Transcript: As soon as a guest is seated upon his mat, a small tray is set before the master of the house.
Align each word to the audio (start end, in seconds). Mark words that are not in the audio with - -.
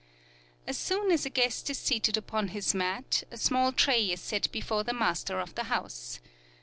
As 0.65 0.79
soon 0.79 1.11
as 1.11 1.27
a 1.27 1.29
guest 1.29 1.69
is 1.69 1.77
seated 1.77 2.17
upon 2.17 2.47
his 2.47 2.73
mat, 2.73 3.21
a 3.29 3.37
small 3.37 3.71
tray 3.71 4.03
is 4.11 4.19
set 4.19 4.51
before 4.51 4.83
the 4.83 4.93
master 4.95 5.39
of 5.39 5.53
the 5.53 5.65
house. 5.65 6.19